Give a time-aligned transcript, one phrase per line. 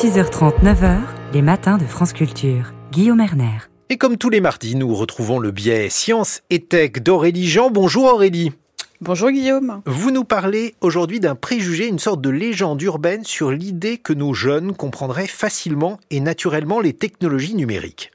[0.00, 1.00] 6h30, 9h,
[1.34, 2.72] les matins de France Culture.
[2.92, 3.58] Guillaume Erner.
[3.88, 7.68] Et comme tous les mardis, nous retrouvons le biais Science et Tech d'Aurélie Jean.
[7.68, 8.52] Bonjour Aurélie.
[9.00, 9.82] Bonjour Guillaume.
[9.86, 14.34] Vous nous parlez aujourd'hui d'un préjugé, une sorte de légende urbaine sur l'idée que nos
[14.34, 18.12] jeunes comprendraient facilement et naturellement les technologies numériques.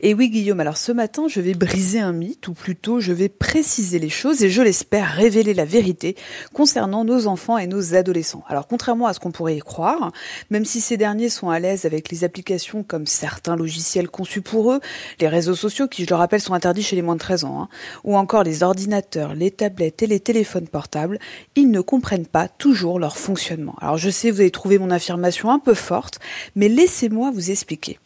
[0.00, 3.28] Et oui Guillaume, alors ce matin je vais briser un mythe, ou plutôt je vais
[3.28, 6.16] préciser les choses et je l'espère révéler la vérité
[6.52, 8.44] concernant nos enfants et nos adolescents.
[8.48, 10.12] Alors contrairement à ce qu'on pourrait y croire,
[10.50, 14.72] même si ces derniers sont à l'aise avec les applications comme certains logiciels conçus pour
[14.72, 14.80] eux,
[15.20, 17.62] les réseaux sociaux qui je le rappelle sont interdits chez les moins de 13 ans,
[17.62, 17.68] hein,
[18.04, 21.18] ou encore les ordinateurs, les tablettes et les téléphones portables,
[21.56, 23.76] ils ne comprennent pas toujours leur fonctionnement.
[23.80, 26.18] Alors je sais, vous avez trouvé mon affirmation un peu forte,
[26.54, 27.98] mais laissez-moi vous expliquer.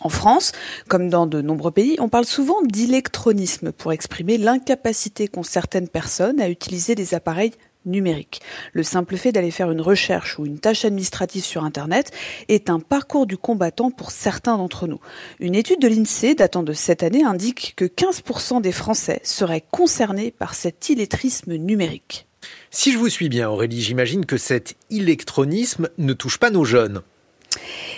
[0.00, 0.52] En France,
[0.88, 6.40] comme dans de nombreux pays, on parle souvent d'électronisme pour exprimer l'incapacité qu'ont certaines personnes
[6.40, 7.52] à utiliser des appareils
[7.86, 8.42] numériques.
[8.72, 12.10] Le simple fait d'aller faire une recherche ou une tâche administrative sur Internet
[12.48, 15.00] est un parcours du combattant pour certains d'entre nous.
[15.40, 20.30] Une étude de l'INSEE datant de cette année indique que 15% des Français seraient concernés
[20.30, 22.26] par cet illettrisme numérique.
[22.70, 27.02] Si je vous suis bien Aurélie, j'imagine que cet électronisme ne touche pas nos jeunes.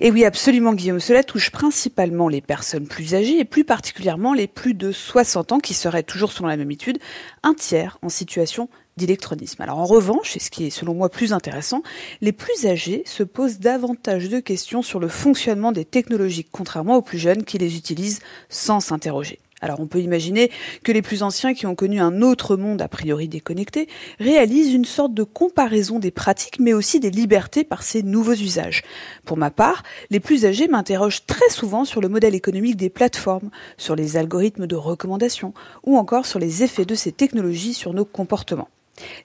[0.00, 1.00] Et oui, absolument, Guillaume.
[1.00, 5.60] Cela touche principalement les personnes plus âgées et plus particulièrement les plus de 60 ans
[5.60, 6.98] qui seraient toujours, selon la même étude,
[7.42, 9.62] un tiers en situation d'électronisme.
[9.62, 11.82] Alors en revanche, et ce qui est selon moi plus intéressant,
[12.20, 17.02] les plus âgés se posent davantage de questions sur le fonctionnement des technologies, contrairement aux
[17.02, 19.40] plus jeunes qui les utilisent sans s'interroger.
[19.64, 20.50] Alors on peut imaginer
[20.82, 23.88] que les plus anciens qui ont connu un autre monde a priori déconnecté
[24.20, 28.82] réalisent une sorte de comparaison des pratiques mais aussi des libertés par ces nouveaux usages.
[29.24, 33.48] Pour ma part, les plus âgés m'interrogent très souvent sur le modèle économique des plateformes,
[33.78, 38.04] sur les algorithmes de recommandation ou encore sur les effets de ces technologies sur nos
[38.04, 38.68] comportements.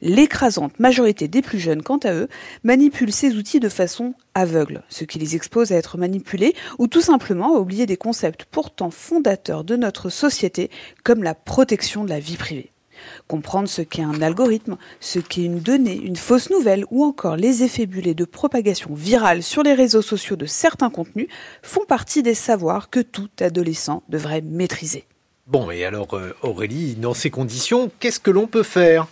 [0.01, 2.27] L'écrasante majorité des plus jeunes, quant à eux,
[2.63, 7.01] manipulent ces outils de façon aveugle, ce qui les expose à être manipulés ou tout
[7.01, 10.69] simplement à oublier des concepts pourtant fondateurs de notre société
[11.03, 12.71] comme la protection de la vie privée.
[13.27, 17.63] Comprendre ce qu'est un algorithme, ce qu'est une donnée, une fausse nouvelle ou encore les
[17.63, 21.27] effets bulés de propagation virale sur les réseaux sociaux de certains contenus
[21.61, 25.05] font partie des savoirs que tout adolescent devrait maîtriser.
[25.47, 29.07] Bon, et alors euh, Aurélie, dans ces conditions, qu'est-ce que l'on peut faire?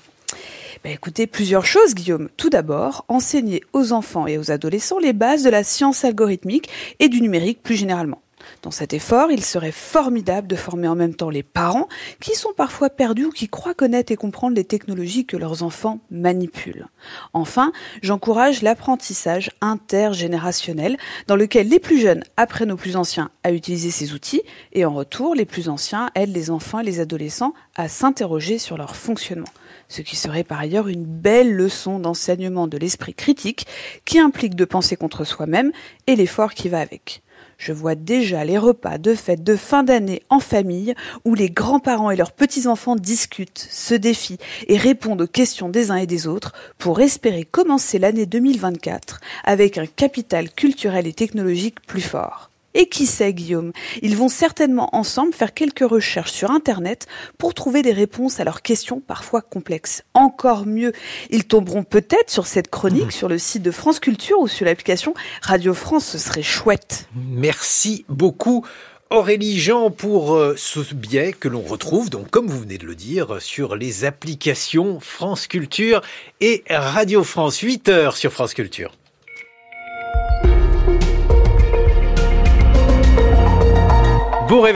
[0.87, 2.29] Bah, écoutez, plusieurs choses, Guillaume.
[2.37, 7.09] Tout d'abord, enseigner aux enfants et aux adolescents les bases de la science algorithmique et
[7.09, 8.21] du numérique plus généralement.
[8.61, 11.87] Dans cet effort, il serait formidable de former en même temps les parents
[12.19, 15.99] qui sont parfois perdus ou qui croient connaître et comprendre les technologies que leurs enfants
[16.11, 16.87] manipulent.
[17.33, 20.97] Enfin, j'encourage l'apprentissage intergénérationnel
[21.27, 24.41] dans lequel les plus jeunes apprennent aux plus anciens à utiliser ces outils
[24.73, 28.77] et en retour, les plus anciens aident les enfants et les adolescents à s'interroger sur
[28.77, 29.47] leur fonctionnement
[29.89, 33.67] ce qui serait par ailleurs une belle leçon d'enseignement de l'esprit critique
[34.05, 35.71] qui implique de penser contre soi-même
[36.07, 37.21] et l'effort qui va avec.
[37.57, 40.93] Je vois déjà les repas de fête de fin d'année en famille
[41.25, 44.37] où les grands-parents et leurs petits-enfants discutent, se défient
[44.67, 49.77] et répondent aux questions des uns et des autres pour espérer commencer l'année 2024 avec
[49.77, 52.51] un capital culturel et technologique plus fort.
[52.79, 53.71] Et qui sait, Guillaume
[54.03, 57.07] Ils vont certainement ensemble faire quelques recherches sur Internet
[57.39, 60.03] pour trouver des réponses à leurs questions parfois complexes.
[60.13, 60.91] Encore mieux,
[61.31, 63.11] ils tomberont peut-être sur cette chronique mmh.
[63.11, 66.05] sur le site de France Culture ou sur l'application Radio France.
[66.05, 67.09] Ce serait chouette.
[67.15, 68.63] Merci beaucoup.
[69.09, 72.93] Aurélie Jean pour euh, ce biais que l'on retrouve, donc comme vous venez de le
[72.93, 76.01] dire, sur les applications France Culture
[76.41, 78.91] et Radio France, 8 heures sur France Culture.